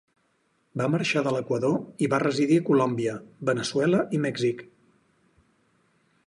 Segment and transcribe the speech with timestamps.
[0.81, 3.13] Va marxar de l'Equador i va residir a Colòmbia,
[3.51, 4.65] Veneçuela i Mèxic.